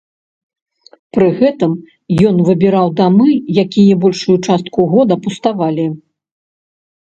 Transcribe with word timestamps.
Пры 1.17 1.27
гэтым 1.41 1.75
ён 2.29 2.35
выбіраў 2.47 2.87
дамы, 3.01 3.29
якія 3.65 3.99
большую 4.07 4.37
частку 4.49 4.81
года 4.95 5.15
пуставалі. 5.27 5.87